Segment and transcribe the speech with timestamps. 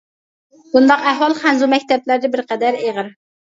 [0.75, 3.17] بۇنداق ئەھۋال خەنزۇ مەكتەپلەردە بىرقەدەر ئېغىر.